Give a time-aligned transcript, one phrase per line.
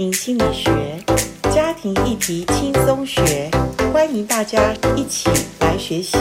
[0.00, 0.72] 庭心理学，
[1.54, 3.50] 家庭议题轻松学，
[3.92, 5.28] 欢迎大家一起
[5.60, 6.16] 来学习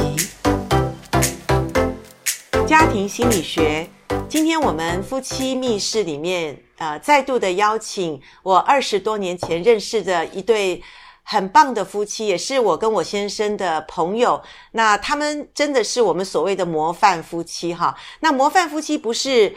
[2.67, 3.87] 家庭心理学。
[4.27, 10.83] 今天我们夫妻密室里面，呃，再度的邀请我二十多年前认识的一对
[11.23, 14.43] 很棒的夫妻，也是我跟我先生的朋友。
[14.73, 17.95] 那他们真的是我们所谓的模范夫妻哈。
[18.19, 19.55] 那模范夫妻不是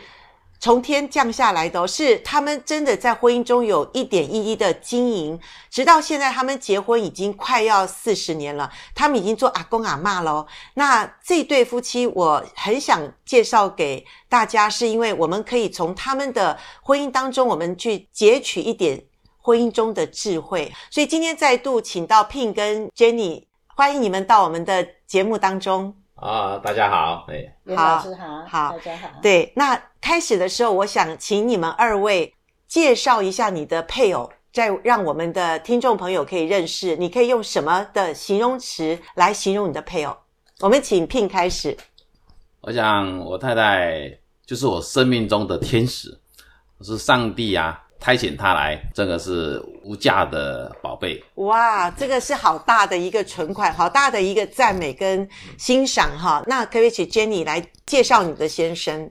[0.62, 5.36] 从天降下来的，是他们真的在婚姻中有一点一滴的经营，
[5.68, 10.46] 直到现在他们结婚已经快要四十年了，他们已经做阿公阿嬷了。
[10.74, 19.02] 那这对夫妻我很想介绍给大家，是因为我们可以从他们的婚姻当中，我们去截取一点
[19.38, 20.72] 婚姻中的智慧。
[20.92, 25.96] 所以今天再度请到 Pin 跟 Jenny，欢迎你们到我们的节目当中。
[26.22, 29.08] 啊，大家好，哎，袁老师好，好，大家好。
[29.20, 32.32] 对，那开始的时候，我想请你们二位
[32.68, 36.94] 介绍一下你的配偶，再让我们的听众朋友可以认识。
[36.94, 40.16] 你可以用什么的形容词来形容你的配偶？
[40.60, 41.76] 我们请 Pin 开始。
[42.60, 46.16] 我想我太太就是我生命中的天使，
[46.78, 47.81] 我是上帝啊。
[48.02, 51.22] 差遣他来，这个是无价的宝贝。
[51.36, 56.42] 哇，这个是好大的一个存款，好大的一个赞美跟欣赏哈。
[56.48, 59.08] 那可不可以请 Jenny 来介绍你的先生？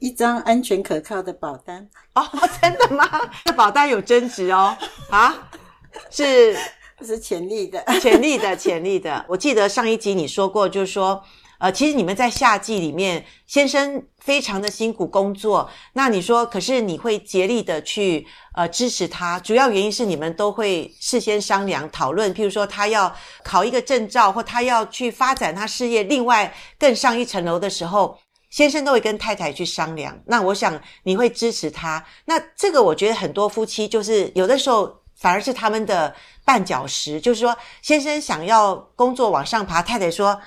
[0.00, 1.88] 一张安全可靠的保单。
[2.14, 2.22] 哦，
[2.60, 3.08] 真的吗？
[3.46, 4.76] 这保单有增值哦。
[5.08, 5.34] 啊，
[6.10, 6.54] 是
[7.00, 9.24] 是潜力的，潜力的，潜力的。
[9.30, 11.22] 我记得上一集你说过，就是说。
[11.58, 15.70] 呃，其实你们在夏季里面，先生非常的辛苦工作。
[15.94, 22.34] 那你说，可是你会竭力的去呃支持他，主要原因是你们都会事先商量讨论。
[22.34, 23.10] 譬如说，他要
[23.42, 28.18] 考一个证照，或他要去发展他事业，另外更上一层楼的时候，
[28.50, 30.20] 先生都会跟太太去商量。
[30.26, 32.04] 那我想你会支持他。
[32.26, 40.38] 那这个我觉得很多夫妻就是有的时候反而是他们的绊脚石，就是说先生想要工作往上爬，太太说。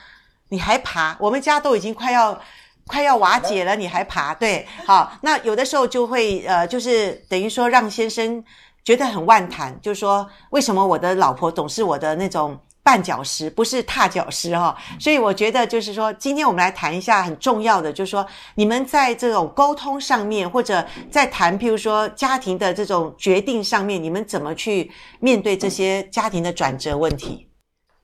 [0.49, 1.15] 你还爬？
[1.19, 2.39] 我们家都已经快要
[2.87, 4.33] 快要瓦解了，你还爬？
[4.33, 8.43] 对，好，那有的时候就会呃，就是等于说让先生
[8.83, 14.75] 觉得很万谈，就是说为什么我的老婆总是我的那种绊脚石，不是踏脚石哈、哦？
[14.99, 24.89] 所以我觉得就是说，今天我们来谈一下很重要的，就是说你们在这种沟通上面，或者在谈譬如说家庭的这种决定上面，你们怎么去
[25.19, 27.45] 面对这些家庭的转折问题？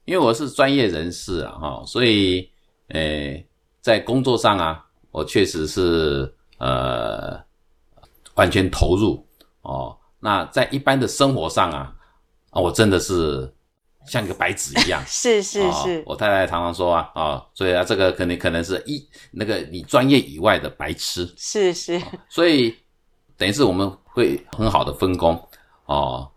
[0.06, 2.48] 因为我是专业人士啊，哈，所以，
[2.90, 3.46] 诶，
[3.82, 7.40] 在工作上啊，我确实是呃
[8.36, 9.26] 完全投入
[9.62, 9.98] 哦。
[10.20, 11.92] 那在一般的生活上啊，
[12.52, 13.52] 啊，我真的是
[14.06, 15.04] 像一个白纸一样。
[15.08, 16.04] 是是是、哦。
[16.06, 21.28] 我太太常常说啊，啊、哦，所以啊，这个可能可能是一那个你专业以外的白痴。
[21.36, 22.02] 是是、哦。
[22.30, 22.76] 所以
[23.38, 25.36] 等于是我们会很好的分工
[25.86, 26.30] 哦。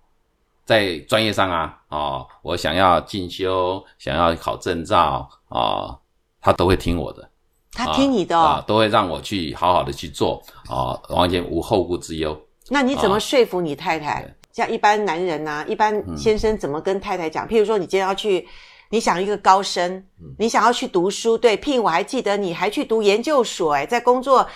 [0.69, 5.99] 在专业上啊，哦，我想要进修，想要考证照啊，哦，
[6.43, 7.27] 他都会听我的。
[7.73, 12.39] 他听你的哦，啊，都会让我去好好的去做啊，完全无后顾之忧。
[12.69, 14.21] 那你怎么说服你太太？
[14.21, 17.47] 哦，像一般男人呐，啊，一般先生怎么跟太太讲？
[17.47, 18.47] 嗯，譬如说，你今天要去，
[18.91, 19.91] 你想一个高升，
[20.21, 24.47] 嗯，你想要去读书，对，Pin，我还记得你还去读研究所，诶，在工作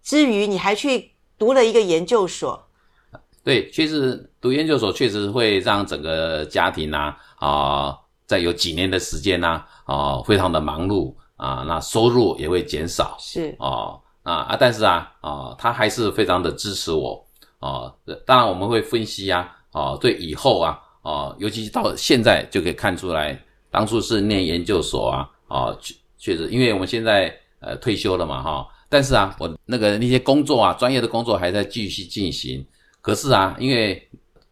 [0.00, 2.65] 之余，你还去读了一个研究所。
[3.46, 7.48] 对，确实读研究所确实会让整个家庭啊啊、
[7.86, 13.16] 呃，在有几年的时间呢啊、呃，非常的忙碌啊、呃，那收入也会减少。
[13.20, 17.24] 是哦啊啊，但是啊啊、呃，他还是非常的支持我
[17.60, 18.14] 啊、呃。
[18.26, 23.40] 当然我们会分析啊啊、呃，对以后啊啊、呃，尤其是到现在就可以看出来，
[23.70, 32.66] 当初是念研究所啊啊，确确实，因为我们现在呃退休了嘛哈，但是啊，我那个那些工作啊，专业的工作还在继续进行。
[33.06, 34.02] 可是啊，因为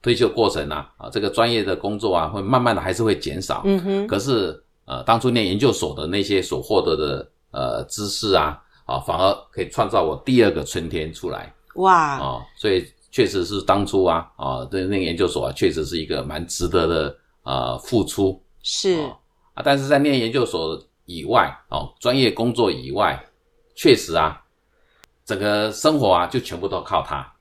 [0.00, 3.62] 退休过程啊，啊，这个专业的工作啊，会慢慢的还是会减少。
[3.64, 4.06] 嗯哼。
[4.06, 11.52] 可是呃，当初念研究所的那些所获得的呃知识啊，啊，反而可以创造我第二个春天出来。
[11.74, 11.92] 哇。
[12.20, 18.40] 啊，所以确实是当初啊，啊，对那个研究所啊，确实是一个蛮值得的呃付出。
[18.62, 19.00] 是。
[19.54, 23.20] 啊，但是在念研究所以外，哦，专业工作以外，
[23.74, 24.40] 确实啊，
[25.24, 27.33] 整个生活啊，就全部都靠他。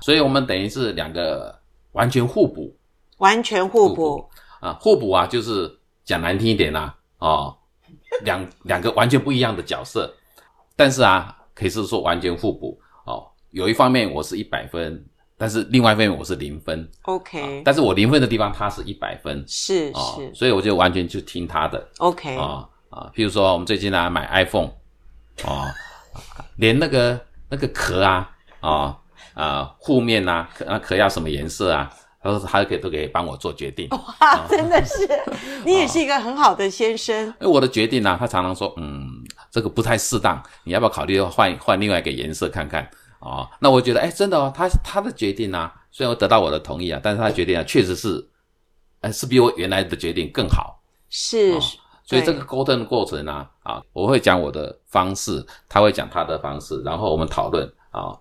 [0.00, 1.58] 所以我们等于是两个
[1.92, 2.76] 完全互补，
[3.18, 4.28] 完全互补，
[4.60, 7.56] 啊，互补啊，就是讲难听一点啦，啊，哦，
[8.22, 10.14] 两两个完全不一样的角色，
[10.76, 12.78] 但是啊，可以是说完全互补。
[13.04, 13.26] 哦。
[13.50, 15.02] 有一方面我是一百分，
[15.38, 24.70] 但是另外一方面我是零分，OK，哦，但是我零分的地方他是一百分，是哦，是，所以我就完全就听他的，OK，啊啊，譬如说我们最近啊买 iPhone，
[25.44, 25.64] 哦，
[26.56, 27.18] 连那个
[27.48, 28.96] 那个壳啊，啊，哦。
[29.36, 31.88] 啊，护面呐，壳啊壳要什么颜色啊？
[32.22, 33.88] 他说他可以都可以帮我做决定。
[33.90, 35.06] 哇， 真的是，
[35.64, 37.32] 你也是一个很好的先生。
[37.38, 39.08] 哎，我的决定呢、啊，他常常说，嗯，
[39.50, 42.88] 这个不太适当，你要不要考虑换换另外一个颜色看看？
[43.20, 48.26] 哦，那我觉得，哎，真的哦，他他的决定呢、啊，虽然我得到我的同意啊，但是他的决定啊，确实是，
[49.02, 50.82] 哎，是比我原来的决定更好。
[51.10, 51.60] 是，哦、
[52.02, 58.18] 所以这个沟通的过程呢、啊，啊，我会讲我的方式，他会讲他的方式，然后我们讨论啊。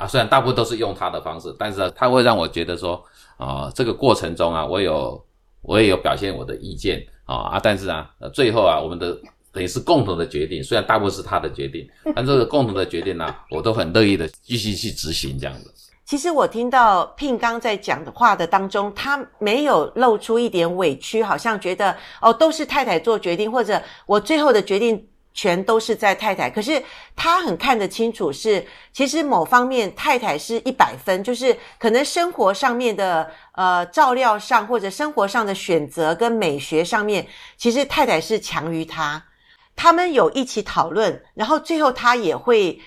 [0.00, 3.04] 啊，虽然大部分都是用他的方式，但是，他会让我觉得说，
[3.36, 5.22] 啊、这个过程中啊，我有
[5.60, 9.14] 我也有表现我的意见啊啊，但是啊，最后啊，我们的
[9.52, 11.86] 等于是共同的决定，虽然大部分是他的决定，
[12.16, 15.70] 但这个共同的决定呢、我都很乐意的继续去执行这样子。
[16.06, 25.09] 其实我听到聘刚在讲的话的当中，他没有露出一点委屈，好像觉得哦，都是太太做决定，或者我最后的决定。
[25.32, 26.82] 全都是在太太，可是
[27.14, 39.24] 他很看得清楚是，其实某方面太太是一百分，就是可能生活上面的呃照料上，或者生活上的选择跟美学上面，其实太太是强于他。
[39.76, 42.78] 他们有一起讨论，然后最后他也会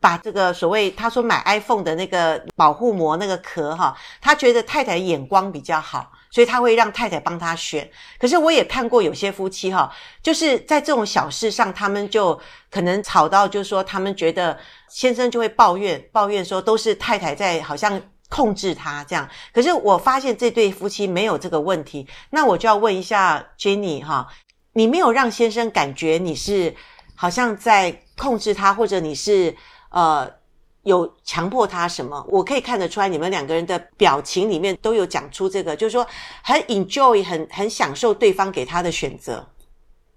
[0.00, 6.12] 把这个所谓他说买 iPhone 的那个保护膜那个壳哈，他觉得太太眼光比较好。
[6.32, 7.88] 所以他会让太太帮他选，
[8.18, 12.40] 可是我也看过有些夫妻哈，就是在这种小事上，他们就
[12.70, 14.58] 可能吵到，就是说他们觉得
[14.88, 18.00] 先生就会抱怨，抱怨说都是太太在好像
[18.30, 19.28] 控制他这样。
[19.52, 24.26] 可是我发现这对夫妻没有这个问题，那我就要问一下 Jenny 哈，
[24.72, 26.74] 你没有让先生感觉你是
[27.14, 29.54] 好像在控制他，或者你是
[29.90, 30.40] 呃。
[30.82, 32.24] 有强迫他什么？
[32.28, 36.06] 我可以看得出来，你们两个人的表情里面都有讲出这个，就是说
[36.42, 39.46] 很 enjoy，很很享受对方给他的选择。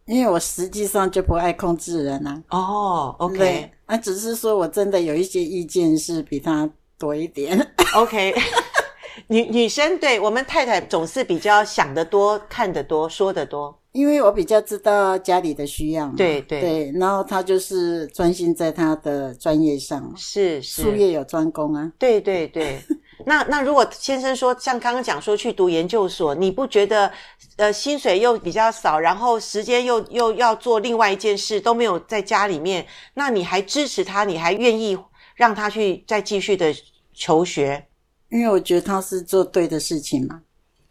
[0.06, 2.44] 因为我实际上就不爱控制人啊。
[2.50, 6.70] 哦，OK，那只是说我真的有一些意见是比他
[7.00, 7.60] 多一点。
[7.96, 8.36] OK，
[9.28, 13.80] 女女生对我们太太总是比较想得多、看得多、说得多。
[13.92, 22.78] 因为我比较知道家里的需要嘛，对对对，然后她就是专心在他的专业上，是是，术业有专攻啊，对对对。
[23.26, 27.10] 那那如果先生说像刚刚讲说去读研究所，你不觉得
[27.56, 34.98] 呃薪水又比较少，然后时间又又要做另外一件事，都没有在家里面，那你还支持他，你还愿意
[35.36, 36.76] 让他去再继续的
[37.14, 37.88] 求学？
[38.36, 40.42] 因为我觉得他是做对的事情嘛。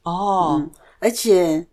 [0.03, 1.67] 哦，嗯，而且。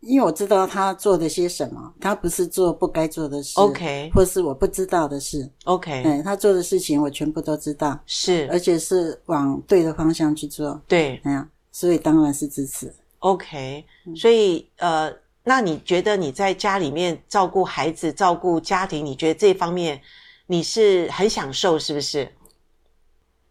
[0.00, 13.84] 因为我知道他做了些什么，他不是做不该做的事，OK，或是我不知道的事，OK，嗯，他做的事情我全部都知道，是，而且是往对的方向去做，对，嗯，所以当然是支持，OK，
[14.14, 15.12] 所以呃，
[15.42, 20.00] 那你觉得你在家里面照顾孩子、照顾家庭，你觉得这方面
[20.46, 22.32] 你是很享受，是不是？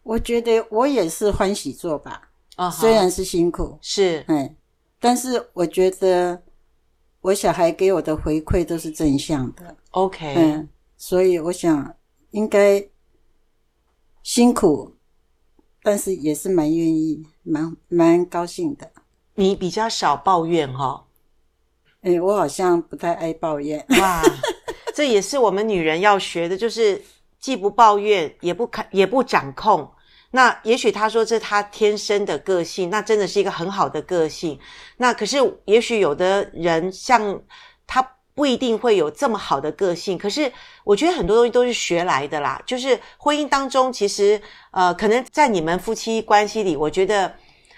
[0.08, 4.56] 我觉得我也是欢喜做吧，啊、uh 虽然是辛苦，是，嗯。
[4.98, 6.42] 但是我觉得，
[7.20, 9.76] 我小孩给我的回馈都是正向的。
[9.90, 10.66] OK，嗯，
[10.96, 11.94] 所以我想
[12.30, 12.88] 应该
[14.22, 14.96] 辛苦，
[15.82, 18.90] 但是也是蛮愿意、蛮蛮高兴的。
[19.34, 21.04] 你比较少抱怨哈、哦？
[22.00, 23.84] 诶，我好像不太爱抱怨。
[24.00, 24.22] 哇，
[24.94, 27.04] 这也是我们女人要学的，就是
[27.38, 29.86] 既不抱怨，也不看，也不掌控。
[30.30, 34.58] 那也许他说这是他天生的个性，那真的是一个很好的个性。
[34.98, 37.40] 那可是也许有的人像
[37.86, 40.18] 他不一定会有这么好的个性。
[40.18, 40.52] 可是
[40.84, 42.60] 我觉得很多东西都是学来的啦。
[42.66, 47.34] 就是婚姻当中，其实呃，可能在你们夫妻关系里，我觉得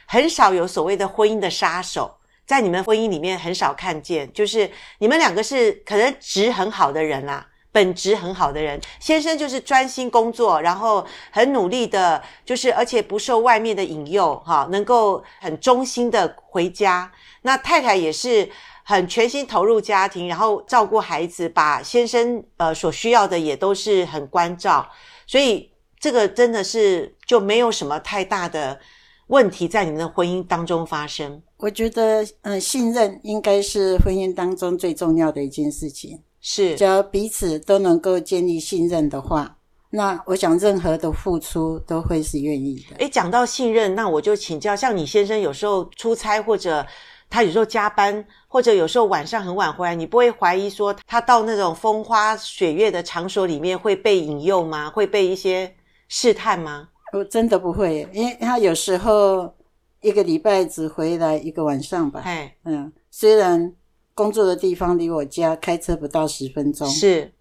[0.06, 4.30] 很少有所谓的婚姻的杀手，在你们婚姻里面很少看见。
[4.32, 7.46] 就是你们两个是可能值很好的人啦。
[7.72, 17.10] 本职很好的人，先生就是专心工作，然后很努力的，就是而且不受外面的引诱，哈，能够很忠心的回家。
[17.42, 18.50] 那太太也是
[18.82, 24.88] 很全心投入家庭，然后照顾孩子，把先生呃所需要的也都是很关照。
[25.26, 28.80] 所以这个真的是就没有什么太大的
[29.28, 31.40] 问题在你们的婚姻当中发生。
[31.58, 36.20] 我觉得，嗯、信任应该是婚姻当中最重要的一件事情。
[36.40, 39.58] 是，只要彼此都能够建立信任的话，
[39.90, 42.96] 那我想任何的付出都会是愿意的。
[42.96, 46.86] 诶，讲到信任，那我就请教，像你先生有时候出差，或者
[47.28, 54.88] 他有时候加班，或者有时候晚上很晚回来，你不会怀疑说他到那种风花雪月的场所里面会被引诱吗？
[54.88, 55.74] 会被一些
[56.08, 56.88] 试探吗？
[57.12, 59.52] 我真的不会，因为他有时候
[60.00, 62.22] 一个礼拜只回来一个晚上吧。
[62.24, 63.74] 哎，嗯，虽然。
[64.20, 67.32] 工作的地方离我家开车不到十分钟，是，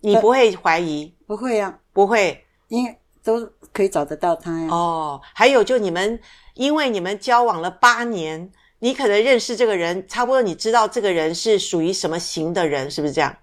[0.00, 1.14] 你不会怀疑？
[1.26, 4.68] 不会啊，不会，因为都可以找得到他呀。
[4.70, 6.18] 哦，还有就你们，
[6.54, 13.36] 因为你们交往了八年，你可能认识这个人，差不多你知道这个人是属于什么型的人，是不是这样？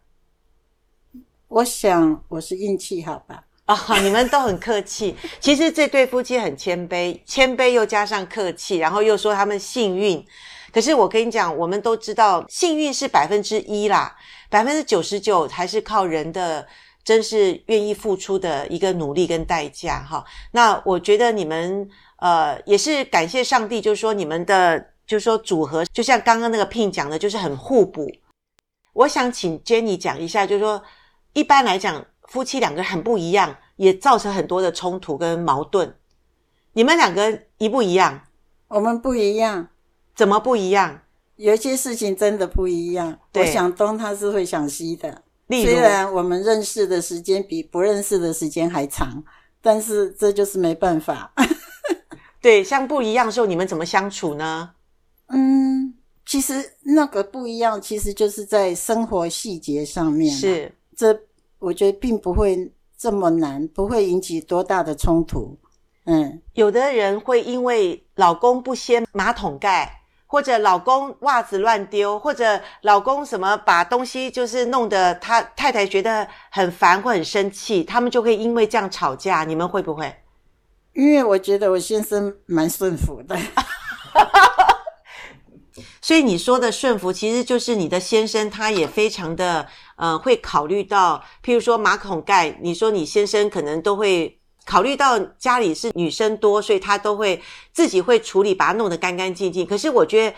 [1.48, 3.43] 我想我是运气好吧。
[3.65, 5.15] 啊、哦，你们都很客气。
[5.39, 10.25] 其实这对夫妻很谦卑，谦卑又加上客气，然后又说他们幸运。
[10.71, 14.15] 可是我跟你讲，我们都知道幸运是百分之一啦，
[14.49, 16.65] 百分之九十九还是靠人的，
[17.03, 20.23] 真是愿意付出的一个努力跟代价哈。
[20.51, 28.09] 那我觉得你们呃也是感谢上帝，就是说你们的就是说组合，就像刚刚那个聘讲的，就是很互补。
[28.93, 30.81] 我想请 Jenny 讲一下，就是说
[31.33, 35.95] 一般来讲夫妻两个很不一样，也造成很多的冲突跟矛盾。
[36.73, 38.21] 你们两个一不一样？
[38.67, 39.67] 我们不一样。
[40.21, 41.01] 怎么不一样？
[41.37, 43.17] 有一些事情真的不一样。
[43.33, 45.23] 我想东，他是会想西的。
[45.47, 49.23] 虽然我们认识的时间比不认识的时间还长，
[49.63, 51.33] 但是这就是没办法。
[52.39, 54.69] 对，像不一样的时候，你们怎么相处呢？
[55.29, 55.91] 嗯，
[56.23, 60.31] 其实那个不一样，其实就是在生活细节上面。
[60.31, 60.71] 是。
[60.95, 61.19] 这
[61.57, 65.57] 我觉得并不会这么难，不会引起多大的冲突。
[66.05, 69.97] 嗯，有的人会因为老公不掀马桶盖。
[70.31, 79.43] 或者老公袜子乱丢，或者老公什么把东西就是弄得他太太觉得很烦或很生气，他们就会因为这样吵架。
[79.43, 80.15] 你们会不会？
[80.93, 83.38] 因为我觉得我先生蛮顺服的，
[86.01, 94.40] 所以你说的顺服其实就是你的先生，他也非常的呃会考虑到，譬如说马桶盖，你说你先生可能都会。
[94.71, 97.41] 考虑到家里是女生多，所以他都会
[97.73, 99.65] 自己会处理，把它弄得干干净净。
[99.65, 100.35] 可是我觉得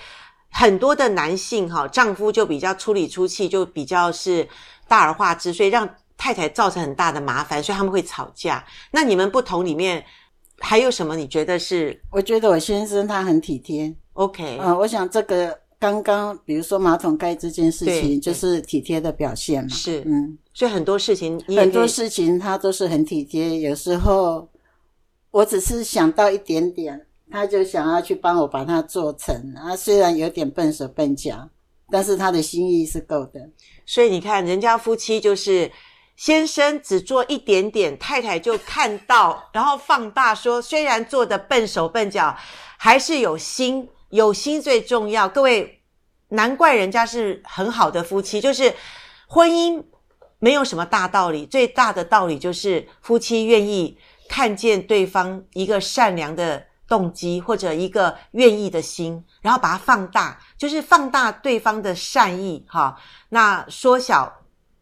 [0.50, 4.48] 很多的男性哈，丈夫就比较粗里粗气，就比较是
[4.88, 5.88] 大而化之，所以让
[6.18, 8.66] 太太造成很大的麻烦，所以他们会吵架。
[8.90, 10.04] 那你们不同里面
[10.58, 11.16] 还有什么？
[11.16, 12.02] 你觉得是？
[12.10, 13.96] 我觉得我先生他很体贴。
[14.14, 15.60] OK，嗯，我想这个。
[15.84, 19.70] 刚刚比如说马桶盖这件事情，就是体贴的表现嘛。
[19.70, 23.60] 是，嗯，所以很多事情，很多事情他都是很体贴。
[23.60, 24.48] 有时候
[25.32, 29.36] 我只是想到一点点，他就想要去帮我把它做成。
[29.56, 31.50] 啊，虽然有点笨手笨脚，
[31.90, 33.50] 但是他的心意是够的。
[33.86, 35.72] 所以你看，人家夫妻就是
[36.16, 42.36] 先生只做一点点，太太就看到，然后放大说，虽然做的笨手笨脚，
[42.78, 43.90] 还是有心。
[44.10, 45.82] 有心最重要，各位，
[46.30, 48.40] 难怪人家是很好的夫妻。
[48.40, 48.72] 就是
[49.26, 49.84] 婚姻
[50.44, 53.98] 没有什么大道理，最大的道理就是夫妻愿意
[54.28, 64.30] 看见对方一个善良的动机或者一个愿意的心，然后把它放大，就是放大对方的善意，哈，那缩小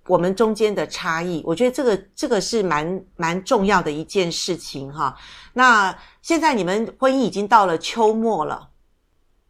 [0.07, 1.43] 我们中间的差异。
[1.45, 5.15] 我觉得这个这个是蛮蛮重要的一件事情，哈。
[5.53, 8.69] 那现在你们婚姻已经到了秋末了。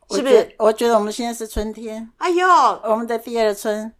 [0.10, 0.54] 是不是？
[0.60, 2.12] 我觉得我们现在是春天。
[2.18, 2.46] 哎呦，
[2.84, 3.94] 我们的第二春，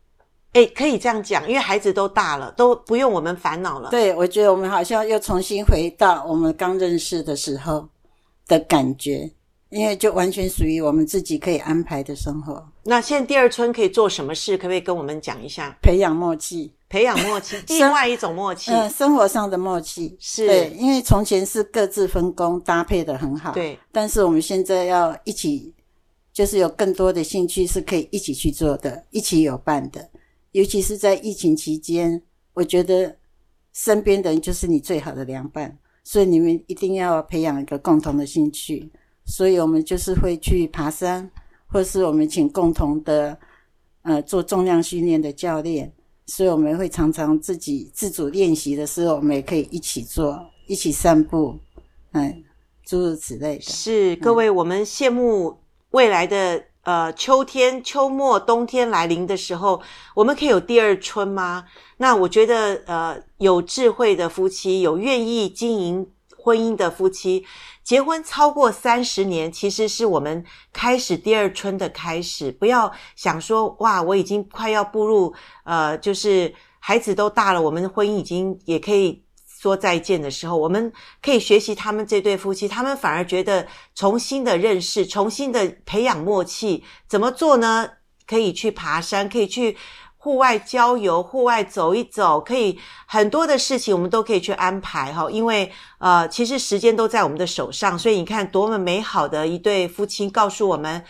[0.54, 3.90] 哎，可以这样讲，因为孩子都大了，都不用我们烦恼了。
[3.90, 7.88] 对，我觉得我们好像又重新回到我们刚认识的时候
[8.48, 9.32] 的感觉，
[9.70, 12.62] 因为就完全属于我们自己可以安排的生活。
[12.84, 14.58] 那现在第二春可以做什么事？
[14.58, 15.78] 可不可以跟我们讲一下？
[15.82, 25.74] 培养默契，培养默契， 另外一种默契，嗯，生活上的默契是对，因为从前是各自分工，搭配的很好，对，但是我们现在要一起。
[26.34, 30.10] 就是有更多的兴趣是可以一起去做的，一起有伴的。
[30.52, 32.22] 尤其是在疫情期间，
[32.54, 33.18] 我觉得
[33.74, 38.92] 身边的人就是你最好的良伴，所以你们一定要培养一个共同的兴趣。
[39.26, 41.30] 所以我们就是会去爬山，
[41.68, 43.38] 或是我们请共同的
[44.02, 45.92] 呃做重量训练的教练。
[46.28, 51.58] 所以我们会常常自己自主练习的时候，我们也可以一起做，一起散步，
[52.12, 52.44] 嗯，
[52.86, 53.62] 诸如此类的。
[53.62, 55.58] 是各位，我们羡慕。
[55.92, 59.82] 未来的呃秋天、秋末、冬天来临的时候，
[60.16, 61.66] 我们可以有第二春吗？
[61.98, 67.46] 那我觉得呃有智慧的夫妻，有愿意经营婚姻的夫妻，
[67.84, 72.52] 结婚超过三十年，其实是我们开始第二春的开始。
[72.52, 75.34] 不要想说哇，我已经快要步入
[75.64, 79.24] 呃，就是孩子都大了，我们的婚姻已经也可以。
[79.62, 80.92] 说再见的时候，我们
[81.22, 87.88] 可以学习他们这对夫妻，他们反而觉得重新的认识，重新的培养默契，怎么做呢？
[88.26, 89.78] 可以去爬山，可以去
[90.18, 95.30] 户外郊游，户外走一走，可以很多的事情我们都可以去安排哈。
[95.30, 101.04] 因为呃，其实时间都在我们的手上，所以你看多么美好的一对夫妻，告诉我们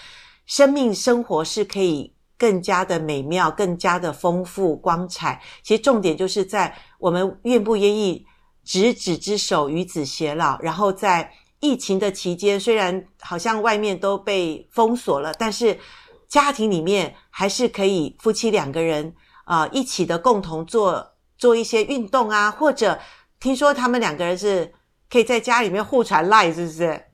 [0.45, 5.41] 生命生活是可以更加的美妙，更加的丰富光彩。
[5.63, 8.25] 其实重点就是在我们愿不愿意。
[8.63, 10.59] 执子之手，与子偕老。
[10.59, 15.79] 然后在疫情的期间，虽然好像外面都被封锁了，但是
[16.27, 19.13] 家庭里面还是可以夫妻两个人
[19.43, 22.99] 啊、呃、一起的共同做做一些运动啊，或者
[23.39, 24.73] 听说他们两个人是
[25.09, 27.05] 可以在家里面互传 LINE，是不是？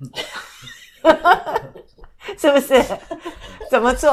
[2.38, 2.84] 是不是？
[3.72, 4.12] 怎么做？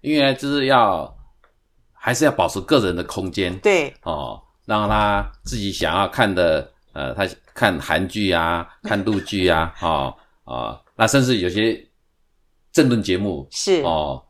[0.00, 1.16] 因为就是要
[1.92, 10.14] 还是要保持个人的空间，对哦，让他自己想要看的，呃，他看韩剧啊， 看陆剧啊，哦
[10.44, 11.84] 哦，那甚至有些
[12.72, 13.82] 政论节目是。
[13.82, 14.22] 哦，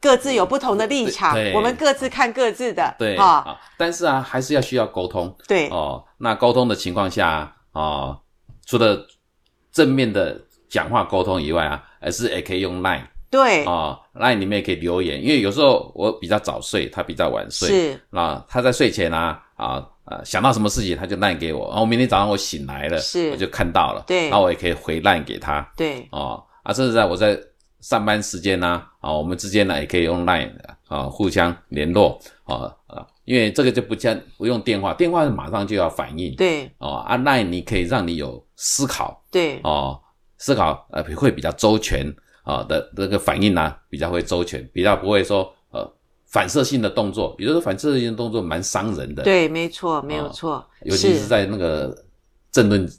[0.00, 5.68] 各自有不同的立场，我们各自看各自的，对啊、哦，但是啊，还是要需要沟通，对。
[5.70, 8.18] 哦，那沟通的情况下哦，
[8.64, 9.06] 除了
[9.72, 13.06] 正面的讲话沟通以外啊，还是也可以用 Line。
[13.30, 13.64] 对。
[13.64, 18.00] 啊，LINE 里面也可以留言，因为有时候我比较早睡，他比较晚睡，是。
[18.10, 23.30] 啊，他在睡前啊啊啊想到什么事情他就 LINE 给我，然后我明天早上我醒来了，是。
[23.30, 27.38] 我就看到了，对，然后我也可以回 LINE 给他，对，哦啊，甚至在我在
[27.80, 30.50] 上班时间呢，啊，我们之间呢也可以用 LINE
[30.88, 40.00] 啊互相联络，啊啊，因为这个就不像不用电话，电话是马上就要反应，对，哦啊 LINE 你可以让你有思考，对，哦
[40.38, 42.10] 思考呃会比较周全。
[42.48, 45.86] 啊的这个反应呢、啊，比较会周全，比较不会说呃
[46.24, 49.22] 反射性的动作，比如说反射性的动作蛮伤人的。
[49.22, 50.66] 对，没错，没有错。
[50.82, 51.94] 尤其是在那个
[52.50, 52.90] 政论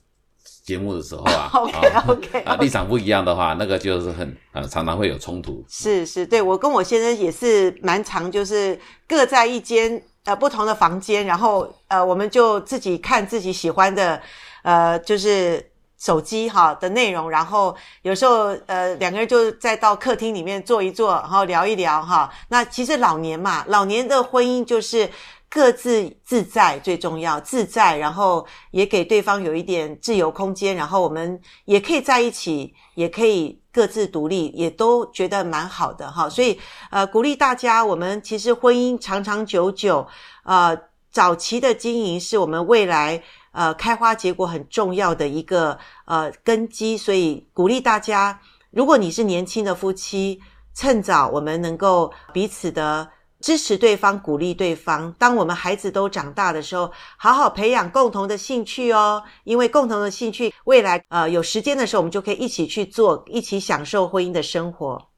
[0.63, 1.73] 节目的时候啊，OK
[2.07, 5.65] OK，啊立场不一样的话，那个就是很啊常常会有冲突。
[5.67, 14.21] 是是，对我跟我先生也是蛮常，就是各在一间呃不同的房间，然后呃我们就自己看自己喜欢的，
[14.61, 15.68] 呃就是。
[15.99, 22.31] 手机哈的内容，然后有时候呃两个人就再到客厅里面坐一坐，然后聊一聊哈。
[22.47, 25.09] 那其实老年嘛，老年的婚姻就是
[25.49, 36.29] 各自自在最重要，自在，然后也给对方有一点自由空间，然后我们也可以在一起，也可以各自独立，也都觉得蛮好的哈。
[36.29, 36.57] 所以
[36.91, 40.07] 呃鼓励大家，我们其实婚姻长长久久，
[40.43, 40.77] 呃
[41.11, 43.21] 早期的经营是我们未来。
[43.51, 48.39] 呃，开花结果很重要的一个呃根基，所以鼓励大家，
[48.71, 50.39] 如果你是年轻的夫妻，
[50.73, 53.09] 趁早我们能够彼此的
[53.41, 55.11] 支持对方，鼓励对方。
[55.17, 65.09] 当我们孩子都长大的时候，好好培养共同的兴趣哦，因为共同的兴趣，未来呃有时间的时候，我们就可以一起去做，一起享受婚姻的生活。